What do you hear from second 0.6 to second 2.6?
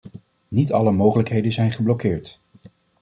alle mogelijkheden zijn geblokkeerd.